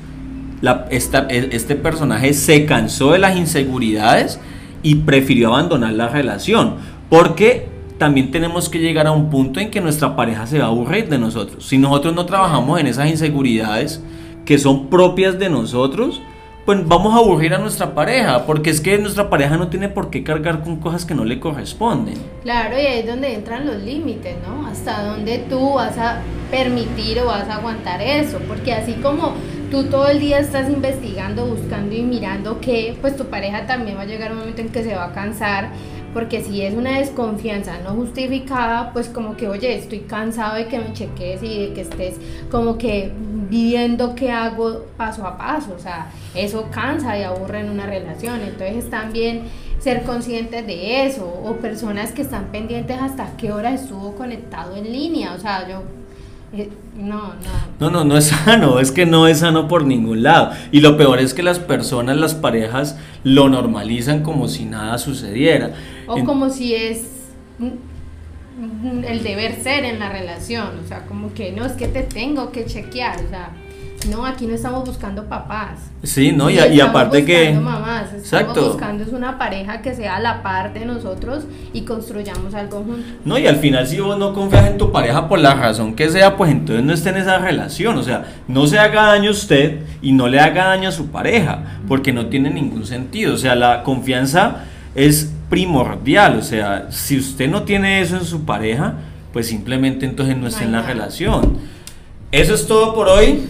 e, 0.62 1.50
este 1.52 1.76
personaje 1.76 2.34
se 2.34 2.66
cansó 2.66 3.12
de 3.12 3.20
las 3.20 3.38
inseguridades 3.38 4.40
y 4.84 4.96
prefirió 4.96 5.50
abandonar 5.50 5.94
la 5.94 6.08
relación. 6.08 6.76
Porque 7.10 7.68
también 7.98 8.32
tenemos 8.32 8.70
que 8.70 8.80
llegar 8.80 9.08
a 9.08 9.12
un 9.12 9.30
punto 9.30 9.60
en 9.60 9.72
que 9.72 9.82
nuestra 9.82 10.16
pareja 10.16 10.48
se 10.48 10.60
va 10.60 10.66
a 10.66 10.68
aburrir 10.68 11.10
de 11.10 11.18
nosotros. 11.18 11.66
Si 11.66 11.78
nosotros 11.78 12.14
no 12.14 12.26
trabajamos 12.26 12.80
en 12.80 12.88
esas 12.88 13.10
inseguridades 13.10 14.02
que 14.46 14.58
son 14.58 14.88
propias 14.88 15.40
de 15.40 15.50
nosotros, 15.50 16.22
pues 16.66 16.86
vamos 16.88 17.14
a 17.14 17.18
aburrir 17.18 17.54
a 17.54 17.60
nuestra 17.60 17.94
pareja, 17.94 18.46
porque 18.48 18.72
es 18.72 18.82
que 18.82 18.98
nuestra 18.98 19.30
pareja 19.30 19.56
no 19.56 19.68
tiene 19.68 19.88
por 19.88 20.10
qué 20.10 20.24
cargar 20.24 20.64
con 20.64 20.78
cosas 20.78 21.06
que 21.06 21.14
no 21.14 21.24
le 21.24 21.40
corresponden. 21.40 22.16
Claro, 22.42 22.76
y 22.76 22.86
ahí 22.86 23.00
es 23.02 23.06
donde 23.06 23.36
entran 23.36 23.68
los 23.68 23.84
límites, 23.84 24.36
¿no? 24.48 24.66
Hasta 24.66 25.04
dónde 25.04 25.46
tú 25.48 25.76
vas 25.76 25.96
a 26.00 26.22
permitir 26.50 27.20
o 27.20 27.28
vas 27.28 27.48
a 27.50 27.58
aguantar 27.58 28.02
eso, 28.02 28.40
porque 28.48 28.74
así 28.74 28.94
como 28.94 29.34
tú 29.76 29.84
todo 29.90 30.08
el 30.08 30.22
día 30.22 30.40
estás 30.40 30.70
investigando, 30.70 31.48
buscando 31.48 31.94
y 31.94 32.02
mirando 32.02 32.62
que 32.62 32.98
pues 33.02 33.18
tu 33.18 33.26
pareja 33.26 33.68
también 33.68 33.98
va 33.98 34.04
a 34.04 34.06
llegar 34.06 34.32
un 34.32 34.38
momento 34.38 34.62
en 34.62 34.70
que 34.70 34.82
se 34.84 34.96
va 34.96 35.08
a 35.08 35.12
cansar, 35.12 35.68
porque 36.14 36.42
si 36.42 36.62
es 36.62 36.74
una 36.74 37.00
desconfianza 37.00 37.78
no 37.80 37.90
justificada, 37.90 38.94
pues 38.94 39.10
como 39.10 39.36
que, 39.36 39.50
oye, 39.50 39.76
estoy 39.76 40.00
cansado 40.00 40.56
de 40.56 40.68
que 40.68 40.80
me 40.80 40.94
cheques 40.94 41.44
y 41.44 41.60
de 41.60 41.74
que 41.74 41.82
estés 41.82 42.16
como 42.50 42.78
que 42.78 43.12
viviendo 43.50 44.16
qué 44.16 44.32
hago 44.32 44.86
paso 44.96 45.28
a 45.28 45.38
paso, 45.38 45.74
o 45.76 45.80
sea, 45.80 46.10
eso 46.36 46.70
cansa 46.72 47.20
y 47.20 47.24
aburre 47.24 47.60
en 47.60 47.70
una 47.70 47.86
relación, 47.86 48.40
entonces 48.44 48.90
también 48.90 49.42
ser 49.80 50.04
conscientes 50.04 50.66
de 50.66 51.06
eso, 51.06 51.26
o 51.26 51.58
personas 51.58 52.14
que 52.14 52.22
están 52.22 52.46
pendientes 52.46 52.98
hasta 52.98 53.36
qué 53.36 53.52
hora 53.52 53.74
estuvo 53.74 54.16
conectado 54.16 54.78
en 54.78 54.90
línea, 54.90 55.34
o 55.34 55.38
sea, 55.38 55.68
yo 55.68 55.84
no, 56.96 57.34
no. 57.34 57.34
No, 57.80 57.90
no, 57.90 58.06
no 58.06 58.18
es 58.18 58.26
sano, 58.46 58.80
es 58.80 58.92
que 58.92 59.06
no 59.06 59.28
es 59.28 59.40
sano 59.40 59.68
por 59.68 59.86
ningún 59.86 60.24
lado. 60.24 60.52
Y 60.72 60.82
lo 60.82 60.98
peor 60.98 61.20
es 61.20 61.34
que 61.34 61.44
las 61.44 61.60
personas, 61.60 62.18
las 62.18 62.36
parejas, 62.36 62.98
lo 63.24 63.50
normalizan 63.50 64.24
como 64.24 64.48
si 64.48 64.66
nada 64.66 64.98
sucediera. 64.98 65.74
O 66.08 66.24
como 66.24 66.50
si 66.50 66.76
es 66.76 67.04
el 69.08 69.24
deber 69.24 69.62
ser 69.62 69.86
en 69.86 70.00
la 70.00 70.10
relación, 70.10 70.80
o 70.84 70.88
sea, 70.88 71.06
como 71.06 71.34
que 71.34 71.52
no 71.52 71.66
es 71.66 71.74
que 71.74 71.88
te 71.88 72.04
tengo 72.04 72.52
que 72.52 72.66
chequear, 72.66 73.18
o 73.26 73.30
sea, 73.30 73.50
No, 74.10 74.24
aquí 74.26 74.46
no 74.46 74.54
estamos 74.54 74.86
buscando 74.86 75.26
papás. 75.26 75.80
Sí, 76.04 76.32
¿no? 76.32 76.50
Y, 76.50 76.54
y 76.54 76.58
estamos 76.58 76.90
aparte 76.90 77.26
que... 77.26 77.38
buscando 77.50 77.62
mamás, 77.62 78.14
estamos 78.14 78.26
Exacto. 78.26 78.68
buscando 78.68 79.04
es 79.04 79.10
una 79.10 79.38
pareja 79.40 79.82
que 79.82 79.96
sea 79.96 80.18
a 80.18 80.20
la 80.20 80.44
par 80.44 80.74
de 80.74 80.86
nosotros 80.86 81.46
y 81.74 81.82
construyamos 81.82 82.54
algo 82.54 82.84
juntos. 82.84 83.06
No, 83.24 83.38
y 83.40 83.48
al 83.48 83.56
final 83.56 83.88
si 83.88 84.00
vos 84.00 84.18
no 84.18 84.34
confías 84.34 84.68
en 84.68 84.78
tu 84.78 84.92
pareja 84.92 85.28
por 85.28 85.40
la 85.40 85.56
razón 85.56 85.96
que 85.96 86.10
sea, 86.10 86.38
pues 86.38 86.52
entonces 86.52 86.86
no 86.86 86.94
esté 86.94 87.10
en 87.10 87.18
esa 87.18 87.40
relación. 87.40 87.98
O 87.98 88.04
sea, 88.04 88.26
no 88.48 88.68
se 88.68 88.78
haga 88.78 89.08
daño 89.08 89.30
a 89.30 89.34
usted 89.34 89.80
y 90.04 90.12
no 90.12 90.28
le 90.28 90.40
haga 90.40 90.66
daño 90.66 90.90
a 90.90 90.92
su 90.92 91.08
pareja, 91.08 91.80
porque 91.88 92.14
no 92.14 92.28
tiene 92.28 92.52
ningún 92.52 92.86
sentido. 92.86 93.34
O 93.34 93.38
sea, 93.38 93.56
la 93.56 93.82
confianza 93.82 94.66
es 94.94 95.34
primordial. 95.50 96.38
O 96.38 96.44
sea, 96.44 96.88
si 96.92 97.18
usted 97.18 97.50
no 97.50 97.64
tiene 97.64 98.02
eso 98.02 98.18
en 98.18 98.26
su 98.26 98.46
pareja, 98.46 98.94
pues 99.34 99.48
simplemente 99.48 100.06
entonces 100.06 100.38
no 100.38 100.48
está 100.48 100.64
en 100.64 100.74
la 100.74 100.84
relación. 100.84 101.75
Eso 102.32 102.54
es 102.54 102.68
todo 102.68 102.94
por 102.94 103.08
hoy. 103.08 103.48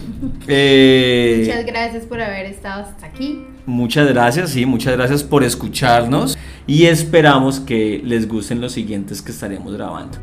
Eh, 0.47 1.43
Muchas 1.45 1.65
gracias 1.65 2.05
por 2.05 2.21
haber 2.21 2.45
estado 2.45 2.83
hasta 2.83 3.05
aquí. 3.07 3.43
Muchas 3.65 4.07
gracias, 4.07 4.51
sí, 4.51 4.65
muchas 4.65 4.95
gracias 4.95 5.23
por 5.23 5.43
escucharnos 5.43 6.37
y 6.67 6.85
esperamos 6.85 7.59
que 7.59 7.99
les 8.03 8.27
gusten 8.27 8.61
los 8.61 8.73
siguientes 8.73 9.21
que 9.21 9.31
estaremos 9.31 9.73
grabando. 9.73 10.19